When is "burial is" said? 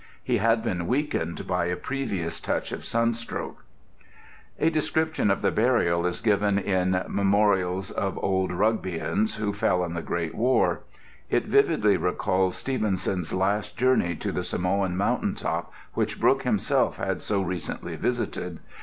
5.51-6.21